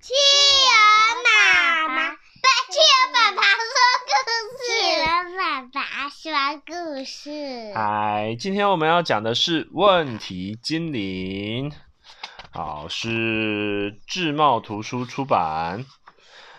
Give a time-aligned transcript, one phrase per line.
[0.00, 0.76] 企鹅
[1.24, 4.18] 妈妈，企鹅爸爸说故
[4.58, 4.60] 事。
[4.66, 5.04] 企鹅
[5.38, 6.26] 爸爸说
[6.66, 7.72] 故事。
[7.74, 11.72] 嗨，今天我们要讲的是问题精灵。
[12.52, 15.86] 好，是智茂图书出版，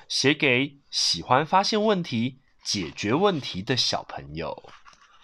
[0.10, 4.70] 写给喜欢发现问题、解决问题的小朋友。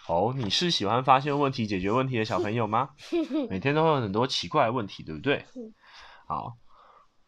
[0.08, 2.90] 哦，你是喜欢发现问题、解决问题的小朋友吗？
[3.50, 5.46] 每天都会有很多奇怪的问题，对不对？
[6.28, 6.54] 好。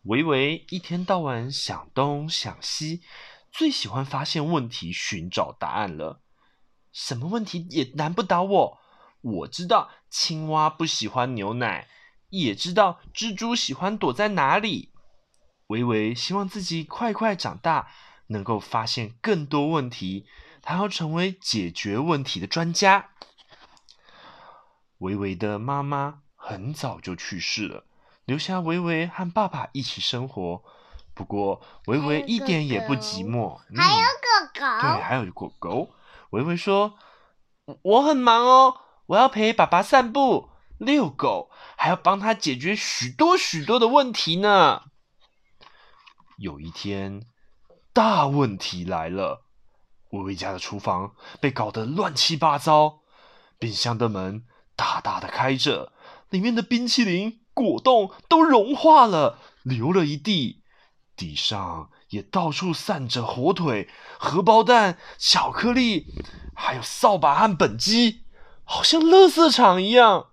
[0.05, 3.01] 维维一天到晚想东想西，
[3.51, 6.21] 最喜欢发现问题，寻找答案了。
[6.91, 8.77] 什么问题也难不倒我。
[9.21, 11.87] 我知道青蛙不喜欢牛奶，
[12.29, 14.93] 也知道蜘蛛喜欢躲在哪里。
[15.67, 17.89] 维维希望自己快快长大，
[18.27, 20.27] 能够发现更多问题。
[20.61, 23.09] 他要成为解决问题的专家。
[24.99, 27.85] 维维的妈妈很早就去世了。
[28.25, 30.63] 留下维维和爸爸一起生活，
[31.13, 33.59] 不过维维一点也不寂寞。
[33.75, 35.89] 还有狗狗，嗯、对，还有狗狗。
[36.31, 36.97] 维维说
[37.83, 44.81] ：“我很忙哦，我要陪爸爸散步、遛狗，还要帮他解决许多许多的问题呢。”
[46.37, 47.27] 有一天，
[47.93, 49.45] 大问题来了，
[50.09, 53.01] 维维家的厨房被搞得乱七八糟，
[53.59, 55.93] 冰箱的门大大的开着，
[56.29, 57.44] 里面的冰淇淋。
[57.55, 60.61] 果冻都融化了，流了一地，
[61.15, 63.89] 地上也到处散着火腿、
[64.19, 66.13] 荷包蛋、巧克力，
[66.53, 68.25] 还有扫把和本鸡，
[68.65, 70.27] 好像垃圾场一样。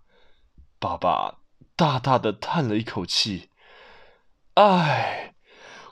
[0.81, 1.39] 爸爸
[1.77, 3.51] 大大的叹了一口气
[4.55, 5.35] ：“唉，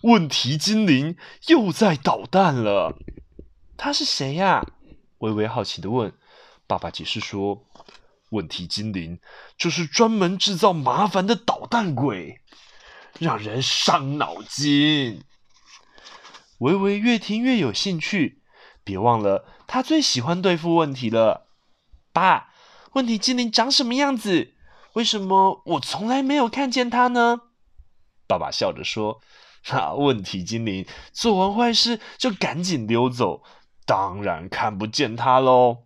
[0.03, 2.99] 问题精灵又在捣蛋了。”
[3.79, 4.67] 他是谁呀？
[5.19, 6.13] 微微好奇的问。
[6.67, 7.65] 爸爸解释说。
[8.31, 9.21] 问题精灵
[9.57, 12.41] 就是专门制造麻烦的捣蛋鬼，
[13.19, 15.23] 让人伤脑筋。
[16.59, 18.43] 维维越听越有兴趣，
[18.83, 21.47] 别忘了他最喜欢对付问题了。
[22.13, 22.53] 爸，
[22.93, 24.55] 问题精灵长什么样子？
[24.95, 27.43] 为什么我从来没有看见他呢？
[28.27, 29.21] 爸爸笑着说
[29.71, 33.43] ：“那问题精灵做完坏事就赶紧溜走，
[33.87, 35.85] 当然看不见他喽。”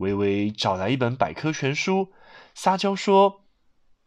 [0.00, 2.08] 微微找来一本百科全书，
[2.54, 3.44] 撒娇说：“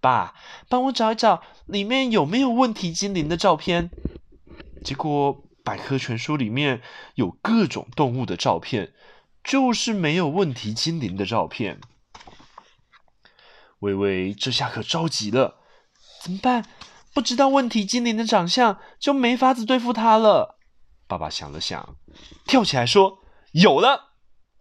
[0.02, 0.34] 爸，
[0.68, 3.92] 帮我找一找，里面有没有问题精灵的照片？”
[4.84, 6.82] 结果百科全书里面
[7.14, 8.94] 有各种动物的照片，
[9.44, 11.80] 就是没有问题精灵的照片。
[13.80, 15.60] 微微这下可着急了，
[16.24, 16.66] 怎么办？
[17.14, 20.58] 不知道问题精灵的长相，就没法子对付他了。
[21.08, 21.96] 爸爸想了想，
[22.48, 23.20] 跳起来说
[23.54, 24.13] ：“有了！”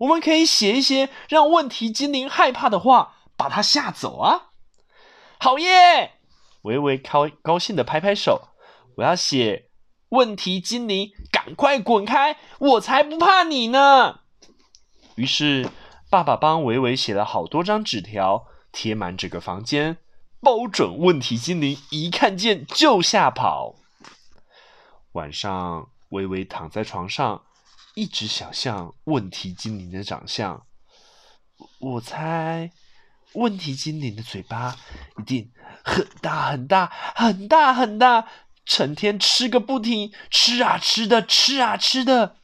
[0.02, 4.50] 我们可以写一些让问题精灵害怕的话，把它吓走啊！
[5.38, 6.14] 好耶！
[6.62, 8.48] 维维高高兴的拍拍手。
[8.96, 9.68] 我要写
[10.08, 12.36] 问题精灵，赶快滚开！
[12.58, 14.20] 我才不怕你呢！
[15.14, 15.70] 于是
[16.10, 19.98] 爸爸帮维维写了好多张纸条，贴满整个房间，
[20.40, 23.76] 包准问题精灵一看见就吓跑。
[25.12, 27.42] 晚上，维维躺在床上。
[27.94, 30.66] 一直想象问题精灵的长相，
[31.78, 32.70] 我猜
[33.34, 34.76] 问题精灵的嘴巴
[35.18, 35.52] 一定
[35.84, 38.26] 很大很大很大很大，
[38.64, 42.36] 成天吃个不停，吃啊吃的，吃啊吃的。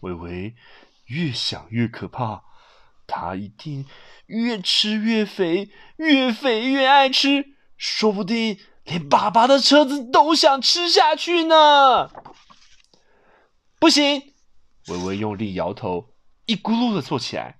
[0.00, 0.54] 喂喂
[1.06, 2.44] 越想越可怕，
[3.06, 3.86] 他一定
[4.26, 7.44] 越吃越肥，越肥越爱吃，
[7.76, 12.10] 说不定连爸爸的车子都想吃下去呢。
[13.78, 14.32] 不行！
[14.88, 16.10] 微微用力摇头，
[16.46, 17.58] 一咕噜的坐起来。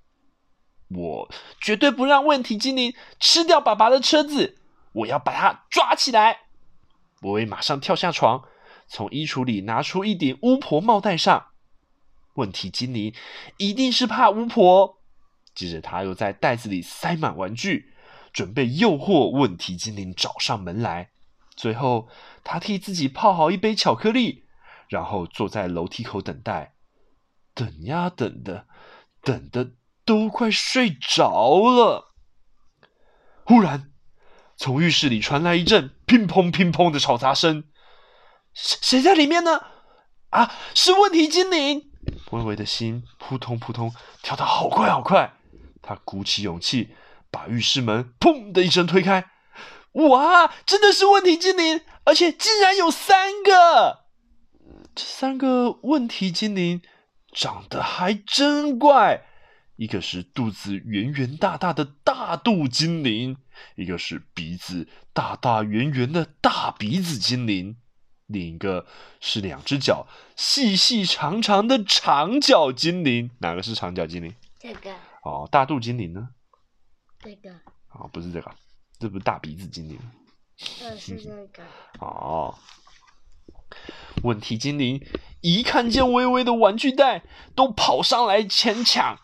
[0.89, 4.57] 我绝对不让问题精灵吃掉爸爸的车子，
[4.93, 6.43] 我要把它抓起来。
[7.21, 8.43] 维维马上跳下床，
[8.87, 11.47] 从衣橱里拿出一顶巫婆帽戴上。
[12.35, 13.13] 问题精灵
[13.57, 15.01] 一定是怕巫婆。
[15.53, 17.91] 接着他又在袋子里塞满玩具，
[18.31, 21.09] 准备诱惑问题精灵找上门来。
[21.55, 22.07] 最后，
[22.43, 24.45] 他替自己泡好一杯巧克力，
[24.87, 26.75] 然后坐在楼梯口等待。
[27.57, 28.67] 等呀等的，
[29.23, 29.71] 等的
[30.05, 32.13] 都快睡着了。
[33.43, 33.91] 忽然，
[34.55, 37.63] 从浴室里传来一阵乒乓乒乓的吵杂声。
[38.53, 39.63] 谁在里面呢？
[40.29, 41.89] 啊，是问题精灵！
[42.29, 45.33] 微微的心扑通扑通跳得好快好快。
[45.81, 46.95] 他鼓起勇气，
[47.31, 49.31] 把浴室门砰的一声推开。
[49.93, 54.05] 哇，真的是问题精灵，而且竟然有三个！
[54.93, 56.83] 这三个问题精灵。
[57.33, 59.23] 长得还真怪，
[59.75, 63.37] 一个是肚子圆圆大大的大肚精灵，
[63.75, 67.77] 一个是鼻子大大圆圆的大鼻子精灵，
[68.25, 68.87] 另一个
[69.19, 73.29] 是两只脚细细长长的长脚精灵。
[73.39, 74.33] 哪个是长脚精灵？
[74.59, 74.95] 这个。
[75.23, 76.29] 哦，大肚精灵呢？
[77.19, 77.51] 这个。
[77.91, 78.51] 哦，不是这个，
[78.99, 79.99] 这不是大鼻子精灵。
[80.81, 81.63] 呃，是这个。
[81.99, 82.57] 哦。
[84.23, 85.05] 问题精灵
[85.41, 87.23] 一看见微微的玩具袋，
[87.55, 89.17] 都跑上来前抢，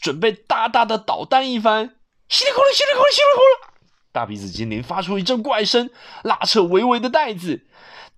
[0.00, 1.96] 准备大大的捣蛋一番。
[2.28, 3.76] 稀里咕噜，稀里咕噜，稀里咕噜。
[4.12, 5.90] 大鼻子精灵发出一阵怪声，
[6.22, 7.66] 拉扯微微的袋子。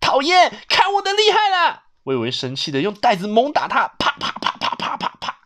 [0.01, 1.83] 讨厌，看我的厉害了！
[2.05, 5.39] 微微生气的用袋子猛打他，啪啪啪啪啪啪啪。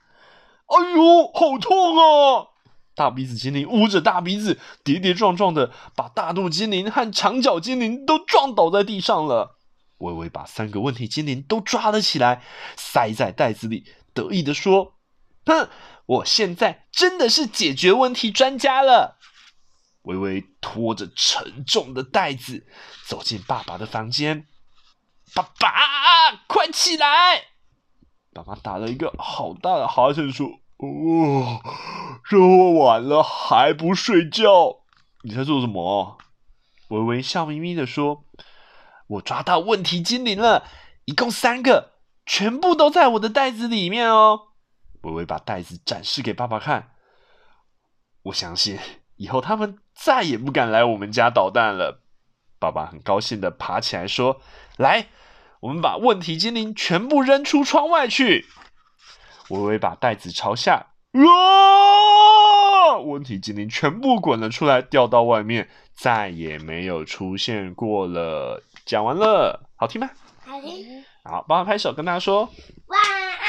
[0.66, 2.48] 哎呦，好痛啊！
[2.94, 9.56] 大鼻子精灵捂着大鼻子，跌跌撞撞的把大肚精灵和长脚精灵都撞倒在地上了。
[10.02, 12.42] 微微把三个问题精灵都抓了起来，
[12.76, 14.96] 塞在袋子里，得意地说
[15.46, 15.68] ：“哼，
[16.06, 19.18] 我现在真的是解决问题专家了。”
[20.02, 22.66] 微微拖着沉重的袋子
[23.06, 24.46] 走进爸爸的房间。
[25.32, 25.68] 爸爸，
[26.48, 27.44] 快起来！
[28.34, 31.62] 爸爸打了一个好大的哈欠，说：“哦，
[32.28, 34.80] 这么晚了还不睡觉？
[35.22, 36.18] 你在做什么？”
[36.90, 38.24] 微微笑眯眯地说。
[39.12, 40.64] 我抓到问题精灵了，
[41.04, 41.92] 一共三个，
[42.24, 44.48] 全部都在我的袋子里面哦。
[45.02, 46.92] 微微把袋子展示给爸爸看，
[48.22, 48.78] 我相信
[49.16, 52.00] 以后他们再也不敢来我们家捣蛋了。
[52.58, 54.40] 爸爸很高兴的爬起来说
[54.78, 55.08] ：“来，
[55.60, 58.46] 我们把问题精灵全部扔出窗外去。”
[59.50, 62.96] 微微把袋子朝下，啊！
[63.04, 68.62] 问题精灵全部滚了出来，掉到外面，再也没有出现过了。
[68.84, 70.10] 讲完了，好听吗？
[70.44, 71.04] 好听。
[71.24, 72.48] 好，帮我拍手，跟大家说
[72.86, 73.48] 晚安。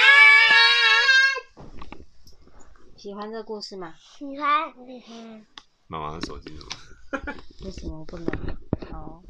[2.95, 3.93] 喜欢这个故事吗？
[4.17, 4.71] 喜欢。
[4.73, 5.45] 喜欢。
[5.87, 6.51] 妈妈的手机。
[7.65, 8.27] 为什么不能？
[8.91, 9.21] 好。